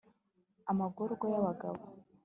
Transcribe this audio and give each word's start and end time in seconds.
amagorwa 0.71 1.25
y'abagabo 1.33 1.79